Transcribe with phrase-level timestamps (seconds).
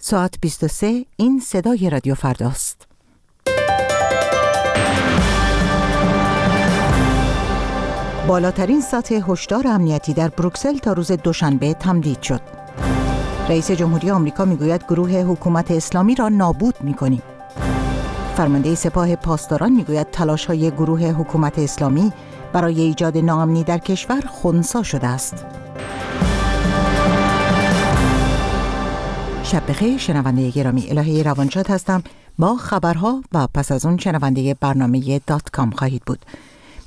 [0.00, 2.86] ساعت 23 این صدای رادیو فرداست.
[8.28, 12.40] بالاترین سطح هشدار امنیتی در بروکسل تا روز دوشنبه تمدید شد.
[13.48, 17.22] رئیس جمهوری آمریکا می‌گوید گروه حکومت اسلامی را نابود می‌کنیم.
[18.36, 22.12] فرمانده سپاه پاسداران می‌گوید تلاش های گروه حکومت اسلامی
[22.52, 25.46] برای ایجاد ناامنی در کشور خونسا شده است.
[29.52, 32.02] شب بخیر شنونده گرامی الهه روانشاد هستم
[32.38, 36.18] با خبرها و پس از اون شنونده برنامه دات کام خواهید بود.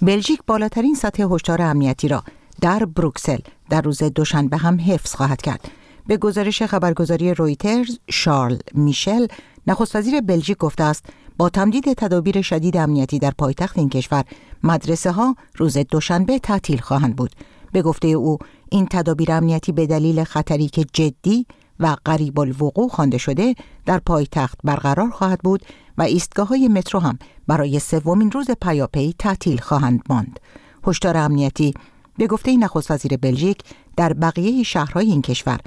[0.01, 2.23] بلژیک بالاترین سطح هشدار امنیتی را
[2.61, 3.37] در بروکسل
[3.69, 5.71] در روز دوشنبه هم حفظ خواهد کرد.
[6.07, 9.27] به گزارش خبرگزاری رویترز شارل میشل
[9.67, 11.05] نخست وزیر بلژیک گفته است
[11.37, 14.23] با تمدید تدابیر شدید امنیتی در پایتخت این کشور
[14.63, 17.31] مدرسه ها روز دوشنبه تعطیل خواهند بود
[17.71, 18.37] به گفته او
[18.69, 21.45] این تدابیر امنیتی به دلیل خطری که جدی
[21.81, 25.65] و قریب الوقوع خوانده شده در پایتخت برقرار خواهد بود
[25.97, 30.39] و ایستگاه های مترو هم برای سومین روز پیاپی تعطیل خواهند ماند.
[30.87, 31.73] هشدار امنیتی
[32.17, 33.59] به گفته نخست وزیر بلژیک
[33.97, 35.59] در بقیه شهرهای این کشور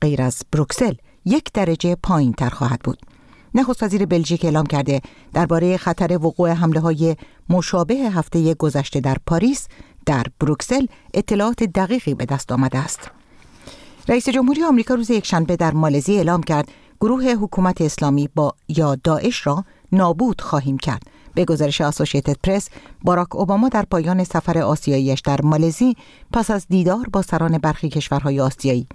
[0.00, 0.94] غیر از بروکسل
[1.24, 2.98] یک درجه پایین تر خواهد بود.
[3.54, 5.00] نخست وزیر بلژیک اعلام کرده
[5.32, 7.16] درباره خطر وقوع حمله های
[7.48, 9.68] مشابه هفته گذشته در پاریس
[10.06, 13.10] در بروکسل اطلاعات دقیقی به دست آمده است.
[14.08, 16.68] رئیس جمهوری آمریکا روز یکشنبه در مالزی اعلام کرد
[17.00, 21.02] گروه حکومت اسلامی با یا داعش را نابود خواهیم کرد.
[21.34, 22.68] به گزارش اسوسییتد پرس،
[23.02, 25.96] باراک اوباما در پایان سفر آسیاییش در مالزی
[26.32, 28.86] پس از دیدار با سران برخی کشورهای آسیایی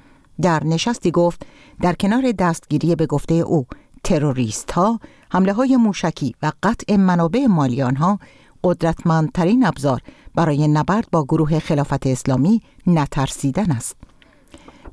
[0.42, 1.46] در نشستی گفت
[1.82, 3.66] در کنار دستگیری به گفته او
[4.04, 5.00] تروریست ها
[5.32, 8.20] حمله های موشکی و قطع منابع مالی آنها
[8.64, 10.02] قدرتمندترین ابزار
[10.36, 13.96] برای نبرد با گروه خلافت اسلامی نترسیدن است.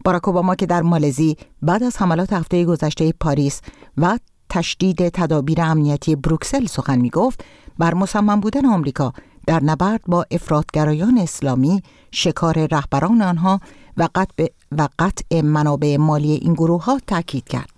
[0.04, 3.60] باراک اوباما که در مالزی بعد از حملات هفته گذشته پاریس
[3.96, 7.44] و تشدید تدابیر امنیتی بروکسل سخن می گفت
[7.78, 9.12] بر مصمم بودن آمریکا
[9.46, 13.60] در نبرد با افرادگرایان اسلامی شکار رهبران آنها
[13.96, 14.46] و قطع,
[14.78, 17.70] و قطع منابع مالی این گروه ها تاکید کرد.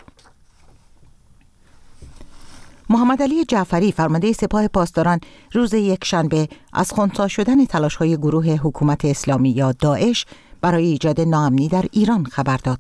[2.91, 5.21] محمد علی جعفری فرمانده سپاه پاسداران
[5.53, 10.27] روز یکشنبه از خونسا شدن تلاش های گروه حکومت اسلامی یا داعش
[10.63, 12.79] برای ایجاد ناامنی در ایران خبر داد.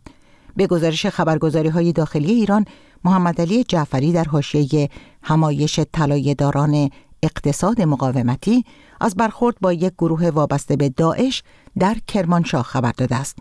[0.56, 2.64] به گزارش خبرگزاری های داخلی ایران
[3.04, 4.88] محمد علی جعفری در حاشیه
[5.22, 6.90] همایش طلایه داران
[7.22, 8.64] اقتصاد مقاومتی
[9.00, 11.42] از برخورد با یک گروه وابسته به داعش
[11.78, 13.38] در کرمانشاه خبر داده است.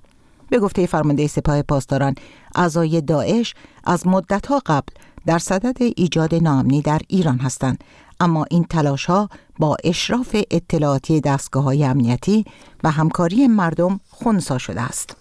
[0.49, 2.15] به گفته فرمانده سپاه پاسداران
[2.55, 3.53] اعضای داعش
[3.83, 4.93] از مدتها قبل
[5.25, 7.83] در صدد ایجاد ناامنی در ایران هستند
[8.21, 12.45] اما این تلاش ها با اشراف اطلاعاتی دستگاه های امنیتی
[12.83, 15.15] و همکاری مردم خونسا شده است.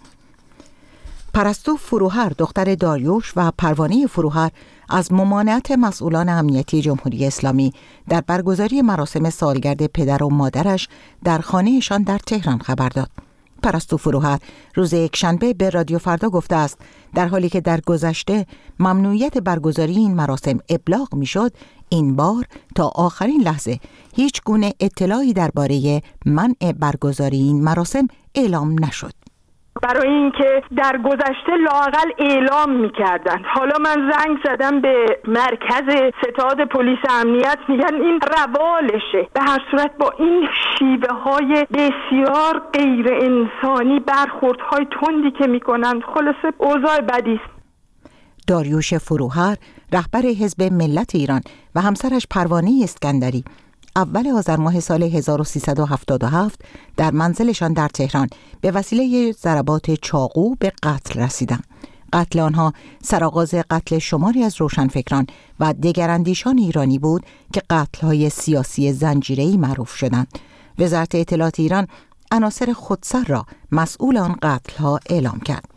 [1.35, 4.51] پرستو فروهر دختر داریوش و پروانه فروهر
[4.89, 7.73] از ممانعت مسئولان امنیتی جمهوری اسلامی
[8.09, 10.89] در برگزاری مراسم سالگرد پدر و مادرش
[11.25, 13.30] در خانهشان در تهران خبر داد.
[13.61, 14.39] پرستو فروهر.
[14.75, 16.79] روز یکشنبه به رادیو فردا گفته است
[17.15, 18.47] در حالی که در گذشته
[18.79, 21.53] ممنوعیت برگزاری این مراسم ابلاغ می‌شد
[21.89, 23.79] این بار تا آخرین لحظه
[24.17, 29.20] هیچ گونه اطلاعی درباره منع برگزاری این مراسم اعلام نشد.
[29.83, 36.99] برای اینکه در گذشته لاقل اعلام می‌کردن حالا من زنگ زدم به مرکز ستاد پلیس
[37.11, 39.29] امنیت میگن این روالشه.
[39.35, 40.49] به هر صورت با این
[40.79, 46.03] شیوه های بسیار غیر انسانی برخوردهای تندی که می‌کنند.
[46.15, 47.61] خلاصه اوضاع بدی است.
[48.47, 49.57] داریوش فروهر
[49.93, 51.41] رهبر حزب ملت ایران
[51.75, 53.45] و همسرش پروانه اسکندری.
[53.97, 56.61] اول آذر ماه سال 1377
[56.97, 58.29] در منزلشان در تهران
[58.61, 61.65] به وسیله ضربات چاقو به قتل رسیدند.
[62.13, 65.27] قتل آنها سرآغاز قتل شماری از روشنفکران
[65.61, 70.29] و دگراندیشان ایرانی بود که قتلهای سیاسی زنجیره‌ای معروف شدند.
[70.79, 71.87] وزارت اطلاعات ایران
[72.33, 75.70] عناصر خودسر را مسئول آن قتلها اعلام کرد.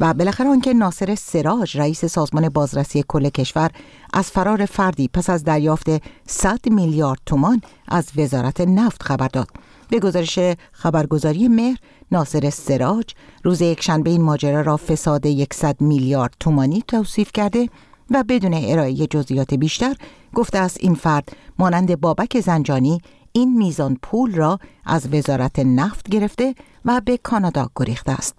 [0.00, 3.70] و بالاخره آنکه ناصر سراج رئیس سازمان بازرسی کل کشور
[4.12, 5.86] از فرار فردی پس از دریافت
[6.26, 9.48] 100 میلیارد تومان از وزارت نفت خبر داد
[9.90, 10.38] به گزارش
[10.72, 11.78] خبرگزاری مهر
[12.12, 13.14] ناصر سراج
[13.44, 17.68] روز یکشنبه این ماجرا را فساد 100 میلیارد تومانی توصیف کرده
[18.10, 19.94] و بدون ارائه جزئیات بیشتر
[20.34, 21.28] گفته است این فرد
[21.58, 23.00] مانند بابک زنجانی
[23.32, 28.34] این میزان پول را از وزارت نفت گرفته و به کانادا گریخته است.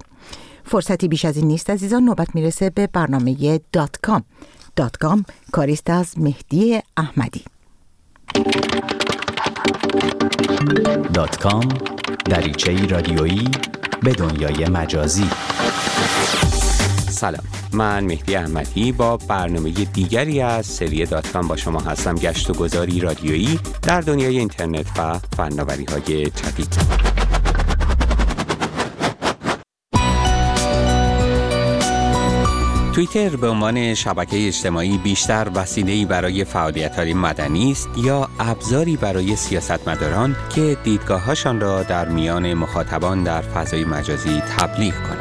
[0.69, 2.03] فرصتی بیش از این نیست عزیزان.
[2.03, 4.23] نوبت می‌رسه به برنامه دات کام.
[4.75, 7.43] دات کام کاریست از مهدی احمدی.
[11.13, 11.67] دات کام
[12.25, 13.47] دریچه رادیویی
[14.03, 15.29] به دنیای مجازی.
[17.09, 17.43] سلام
[17.73, 22.99] من مهدی احمدی با برنامه دیگری از سری داتکام با شما هستم گشت و گذاری
[22.99, 27.08] رادیویی در دنیای اینترنت و فناوری های جدید.
[32.99, 40.35] توییتر به عنوان شبکه اجتماعی بیشتر وسیله‌ای برای فعالیت‌های مدنی است یا ابزاری برای سیاستمداران
[40.55, 45.18] که دیدگاه‌هاشان را در میان مخاطبان در فضای مجازی تبلیغ کنند.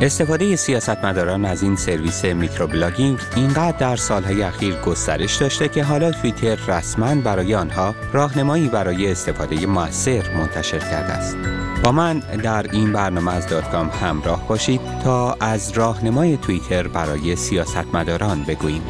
[0.00, 6.58] استفاده سیاستمداران از این سرویس میکروبلاگینگ اینقدر در سالهای اخیر گسترش داشته که حالا توییتر
[6.68, 11.36] رسما برای آنها راهنمایی برای استفاده موثر منتشر کرده است.
[11.82, 18.42] با من در این برنامه از داتکام همراه باشید تا از راهنمای توییتر برای سیاستمداران
[18.42, 18.82] بگوییم.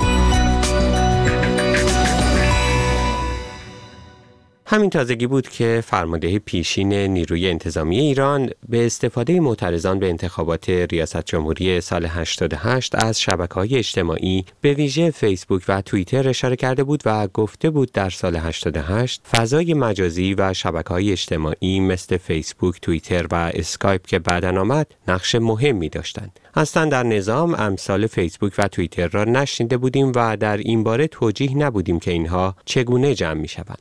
[4.69, 11.25] همین تازگی بود که فرمانده پیشین نیروی انتظامی ایران به استفاده معترضان به انتخابات ریاست
[11.25, 17.03] جمهوری سال 88 از شبکه های اجتماعی به ویژه فیسبوک و توییتر اشاره کرده بود
[17.05, 23.27] و گفته بود در سال 88 فضای مجازی و شبکه های اجتماعی مثل فیسبوک، توییتر
[23.31, 26.41] و اسکایپ که بعدا آمد نقش مهمی داشتند.
[26.55, 31.57] اصلا در نظام امثال فیسبوک و توییتر را نشنیده بودیم و در این باره توجیه
[31.57, 33.79] نبودیم که اینها چگونه جمع می شوند.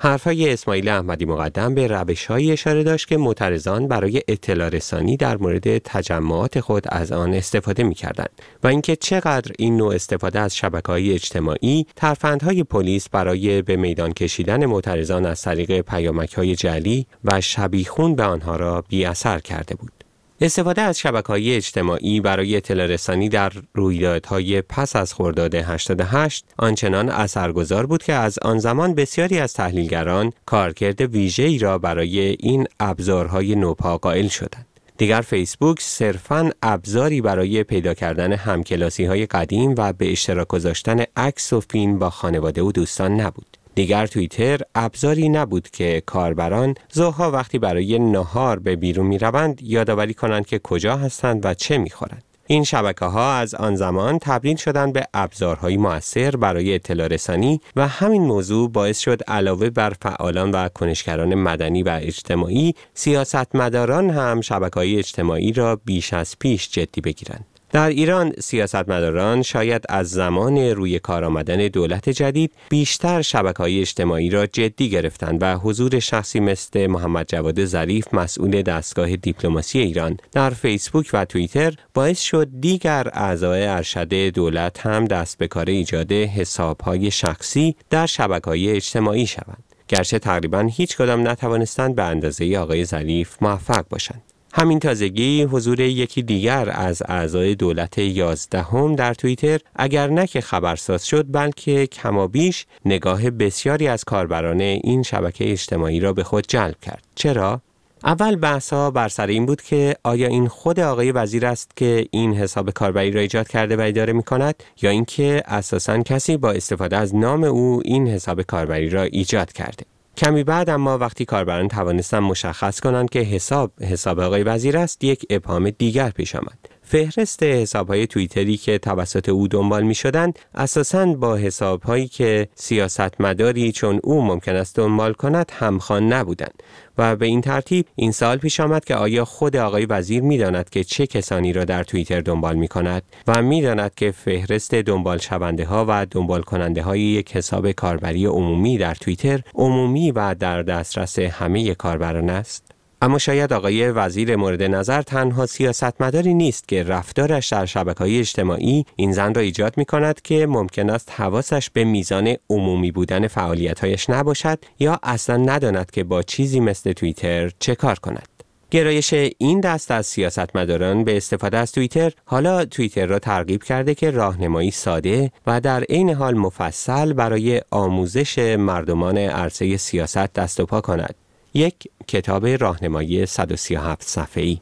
[0.00, 5.78] حرفهای اسماعیل احمدی مقدم به روشی اشاره داشت که معترضان برای اطلاع رسانی در مورد
[5.78, 8.30] تجمعات خود از آن استفاده می کردند
[8.62, 14.12] و اینکه چقدر این نوع استفاده از شبکه های اجتماعی ترفندهای پلیس برای به میدان
[14.12, 19.74] کشیدن معترضان از طریق پیامک های جعلی و شبیخون به آنها را بی اثر کرده
[19.74, 19.97] بود.
[20.40, 27.08] استفاده از شبکه های اجتماعی برای اطلاع رسانی در رویدادهای پس از خرداد 88 آنچنان
[27.08, 33.54] اثرگذار بود که از آن زمان بسیاری از تحلیلگران کارکرد ویژه‌ای را برای این ابزارهای
[33.54, 34.66] نوپا قائل شدند.
[34.98, 41.52] دیگر فیسبوک صرفاً ابزاری برای پیدا کردن همکلاسی های قدیم و به اشتراک گذاشتن عکس
[41.52, 43.57] و فیلم با خانواده و دوستان نبود.
[43.78, 50.14] دیگر توییتر ابزاری نبود که کاربران ظهرها وقتی برای نهار به بیرون می روند یادآوری
[50.14, 52.24] کنند که کجا هستند و چه می خورند.
[52.46, 57.88] این شبکه ها از آن زمان تبدیل شدند به ابزارهای موثر برای اطلاع رسانی و
[57.88, 64.74] همین موضوع باعث شد علاوه بر فعالان و کنشگران مدنی و اجتماعی سیاستمداران هم شبکه
[64.74, 67.57] های اجتماعی را بیش از پیش جدی بگیرند.
[67.70, 74.30] در ایران سیاستمداران شاید از زمان روی کار آمدن دولت جدید بیشتر شبکه های اجتماعی
[74.30, 80.50] را جدی گرفتند و حضور شخصی مثل محمد جواد ظریف مسئول دستگاه دیپلماسی ایران در
[80.50, 87.10] فیسبوک و توییتر باعث شد دیگر اعضای ارشد دولت هم دست به کار ایجاد حسابهای
[87.10, 89.64] شخصی در شبکه های اجتماعی شوند.
[89.88, 94.22] گرچه تقریبا هیچ کدام نتوانستند به اندازه آقای ظریف موفق باشند.
[94.52, 101.06] همین تازگی حضور یکی دیگر از اعضای دولت یازدهم در توییتر اگر نه که خبرساز
[101.06, 107.02] شد بلکه کمابیش نگاه بسیاری از کاربران این شبکه اجتماعی را به خود جلب کرد.
[107.14, 107.60] چرا؟
[108.04, 112.34] اول بحثا بر سر این بود که آیا این خود آقای وزیر است که این
[112.34, 116.96] حساب کاربری را ایجاد کرده و اداره می کند یا اینکه اساسا کسی با استفاده
[116.96, 119.84] از نام او این حساب کاربری را ایجاد کرده
[120.18, 125.26] کمی بعد اما وقتی کاربران توانستن مشخص کنند که حساب حساب آقای وزیر است یک
[125.30, 126.77] ابهام دیگر پیش آمد.
[126.90, 134.00] فهرست حسابهای توییتری که توسط او دنبال می شدند اساساً با حسابهایی که سیاستمداری چون
[134.04, 136.62] او ممکن است دنبال کند همخوان نبودند
[136.98, 140.70] و به این ترتیب این سال پیش آمد که آیا خود آقای وزیر می داند
[140.70, 145.18] که چه کسانی را در توییتر دنبال می کند و می داند که فهرست دنبال
[145.18, 150.62] شونده ها و دنبال کننده های یک حساب کاربری عمومی در توییتر عمومی و در
[150.62, 152.67] دسترس همه کاربران است؟
[153.02, 158.84] اما شاید آقای وزیر مورد نظر تنها سیاستمداری نیست که رفتارش در شبکه های اجتماعی
[158.96, 164.10] این زن را ایجاد می کند که ممکن است حواسش به میزان عمومی بودن فعالیتهایش
[164.10, 168.28] نباشد یا اصلا نداند که با چیزی مثل توییتر چه کار کند.
[168.70, 174.10] گرایش این دست از سیاستمداران به استفاده از توییتر حالا توییتر را ترغیب کرده که
[174.10, 180.80] راهنمایی ساده و در عین حال مفصل برای آموزش مردمان عرصه سیاست دست و پا
[180.80, 181.14] کند.
[181.54, 181.74] یک
[182.08, 184.60] کتاب راهنمایی 137 صفحه‌ای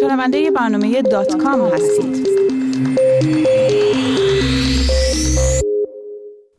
[0.00, 2.28] شنونده برنامه دات کام هستید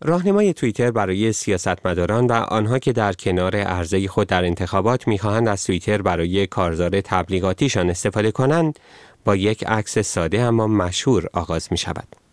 [0.01, 5.63] راهنمای توییتر برای سیاستمداران و آنها که در کنار عرضه خود در انتخابات می‌خواهند از
[5.63, 8.79] توییتر برای کارزار تبلیغاتیشان استفاده کنند
[9.25, 12.24] با یک عکس ساده اما مشهور آغاز می شود.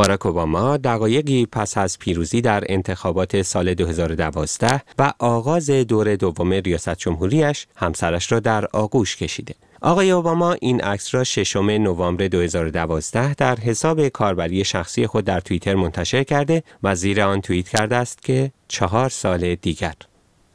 [0.00, 6.94] باراک اوباما دقایقی پس از پیروزی در انتخابات سال 2012 و آغاز دور دوم ریاست
[6.94, 9.54] جمهوریش همسرش را در آغوش کشیده.
[9.80, 15.74] آقای اوباما این عکس را ششم نوامبر 2012 در حساب کاربری شخصی خود در توییتر
[15.74, 19.94] منتشر کرده و زیر آن توییت کرده است که چهار سال دیگر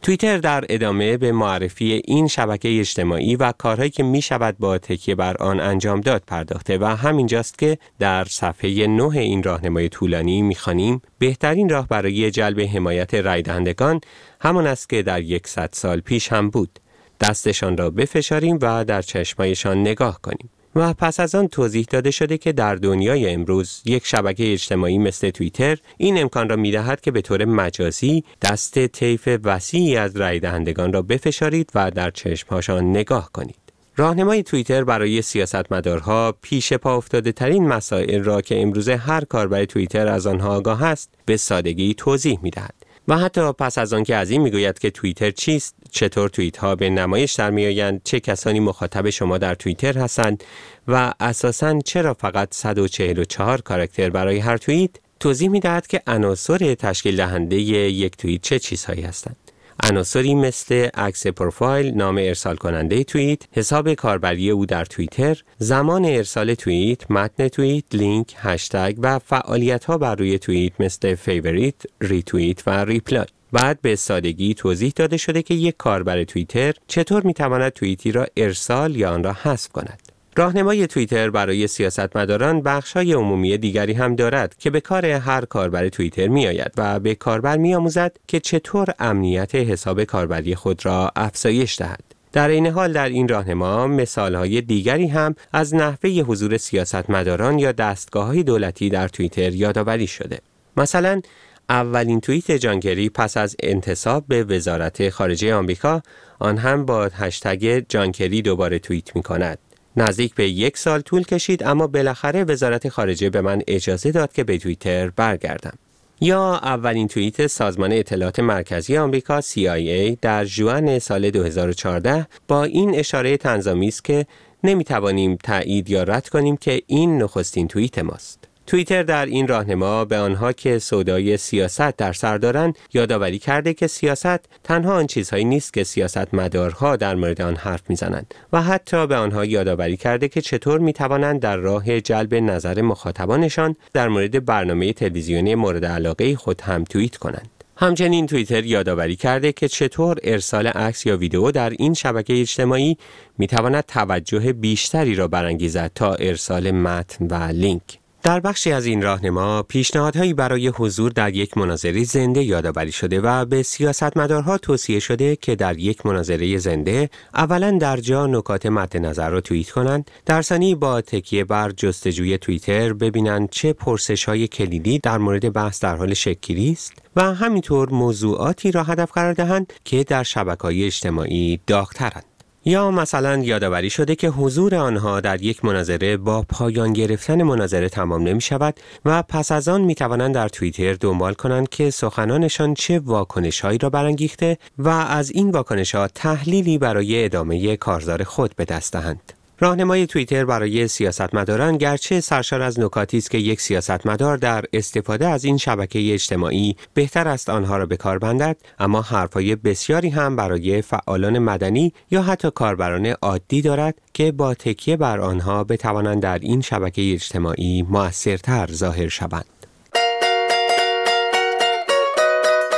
[0.05, 5.15] توییتر در ادامه به معرفی این شبکه اجتماعی و کارهایی که می شود با تکیه
[5.15, 11.01] بر آن انجام داد پرداخته و همینجاست که در صفحه نه این راهنمای طولانی می‌خوانیم
[11.19, 14.01] بهترین راه برای جلب حمایت رای دهندگان
[14.41, 16.79] همان است که در یکصد سال پیش هم بود.
[17.21, 20.49] دستشان را بفشاریم و در چشمایشان نگاه کنیم.
[20.75, 25.29] و پس از آن توضیح داده شده که در دنیای امروز یک شبکه اجتماعی مثل
[25.29, 30.93] توییتر این امکان را می‌دهد که به طور مجازی دست طیف وسیعی از رای دهندگان
[30.93, 33.55] را بفشارید و در چشمهاشان نگاه کنید.
[33.97, 40.07] راهنمای توییتر برای سیاستمدارها پیش پا افتاده ترین مسائل را که امروزه هر کاربر توییتر
[40.07, 42.84] از آنها آگاه است به سادگی توضیح می دهد.
[43.07, 46.89] و حتی پس از آنکه از این می‌گوید که توییتر چیست چطور توییت ها به
[46.89, 50.43] نمایش در میآیند چه کسانی مخاطب شما در توییتر هستند
[50.87, 57.15] و اساساً چرا فقط 144 کاراکتر برای هر توییت توضیح می دهد که عناصر تشکیل
[57.17, 59.44] دهنده یک توییت چه چیزهایی هستند.
[59.83, 66.53] عناصری مثل عکس پروفایل، نام ارسال کننده توییت، حساب کاربری او در توییتر، زمان ارسال
[66.53, 72.85] توییت، متن توییت، لینک، هشتگ و فعالیت ها بر روی توییت مثل favorite، retweet و
[72.85, 73.25] reply.
[73.51, 78.95] بعد به سادگی توضیح داده شده که یک کاربر توییتر چطور می‌تواند توییتی را ارسال
[78.95, 80.04] یا آن را حذف کند.
[80.37, 86.27] راهنمای توییتر برای سیاستمداران بخش‌های عمومی دیگری هم دارد که به کار هر کاربر توییتر
[86.27, 92.03] میآید و به کاربر میآموزد که چطور امنیت حساب کاربری خود را افزایش دهد.
[92.33, 98.43] در این حال در این راهنما مثالهای دیگری هم از نحوه حضور سیاستمداران یا دستگاه
[98.43, 100.39] دولتی در توییتر یادآوری شده.
[100.77, 101.21] مثلا
[101.69, 106.01] اولین توییت جانکری پس از انتصاب به وزارت خارجه آمریکا
[106.39, 109.57] آن هم با هشتگ جانکری دوباره توییت می کند.
[109.97, 114.43] نزدیک به یک سال طول کشید اما بالاخره وزارت خارجه به من اجازه داد که
[114.43, 115.73] به توییتر برگردم.
[116.21, 123.37] یا اولین توییت سازمان اطلاعات مرکزی آمریکا CIA در جوان سال 2014 با این اشاره
[123.37, 124.25] تنظامی است که
[124.63, 128.47] نمی‌توانیم تایید یا رد کنیم که این نخستین توییت ماست.
[128.67, 133.87] توییتر در این راهنما به آنها که سودای سیاست در سر دارند یادآوری کرده که
[133.87, 139.07] سیاست تنها آن چیزهایی نیست که سیاست مدارها در مورد آن حرف می‌زنند و حتی
[139.07, 144.45] به آنها یادآوری کرده که چطور می توانند در راه جلب نظر مخاطبانشان در مورد
[144.45, 147.49] برنامه تلویزیونی مورد علاقه خود هم توییت کنند.
[147.77, 152.97] همچنین توییتر یادآوری کرده که چطور ارسال عکس یا ویدئو در این شبکه اجتماعی
[153.37, 157.99] می تواند توجه بیشتری را برانگیزد تا ارسال متن و لینک.
[158.25, 163.45] در بخشی از این راهنما پیشنهادهایی برای حضور در یک مناظره زنده یادآوری شده و
[163.45, 169.29] به سیاستمدارها توصیه شده که در یک مناظره زنده اولا در جا نکات مد نظر
[169.29, 174.99] را توییت کنند در ثانی با تکیه بر جستجوی توییتر ببینند چه پرسش های کلیدی
[174.99, 180.03] در مورد بحث در حال شکلی است و همینطور موضوعاتی را هدف قرار دهند که
[180.03, 182.34] در شبکه اجتماعی داغترند.
[182.65, 188.23] یا مثلا یادآوری شده که حضور آنها در یک مناظره با پایان گرفتن مناظره تمام
[188.23, 192.99] نمی شود و پس از آن می توانند در توییتر دنبال کنند که سخنانشان چه
[192.99, 198.65] واکنش هایی را برانگیخته و از این واکنش ها تحلیلی برای ادامه کارزار خود به
[198.65, 199.33] دست دهند.
[199.59, 205.45] راهنمای توییتر برای سیاستمداران گرچه سرشار از نکاتی است که یک سیاستمدار در استفاده از
[205.45, 210.81] این شبکه اجتماعی بهتر است آنها را به کار بندد اما حرفهای بسیاری هم برای
[210.81, 216.61] فعالان مدنی یا حتی کاربران عادی دارد که با تکیه بر آنها بتوانند در این
[216.61, 219.45] شبکه اجتماعی موثرتر ظاهر شوند.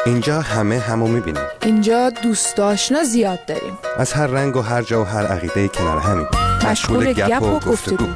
[0.05, 1.43] اینجا همه همو می‌بینیم.
[1.61, 3.77] اینجا دوست آشنا زیاد داریم.
[3.97, 6.46] از هر رنگ و هر جا و هر عقیده کنار همین.
[6.67, 8.07] مشغول گپ و گفتگو.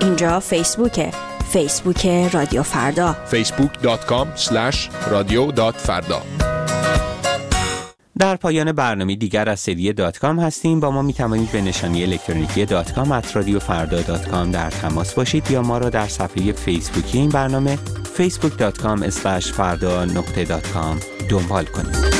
[0.00, 1.10] اینجا فیسبوکه.
[1.52, 3.16] فیسبوک رادیو فردا.
[3.32, 4.26] facebook.com
[5.76, 6.22] فردا
[8.18, 10.80] در پایان برنامه دیگر از سری دات کام هستیم.
[10.80, 14.70] با ما می توانید به نشانی الکترونیکی دات کام at رادیو فردا dot com در
[14.70, 17.78] تماس باشید یا ما را در صفحه فیسبوکی این برنامه
[18.18, 19.08] facebook.com
[19.40, 22.15] فردا نقطه دات کام دنبال کنید.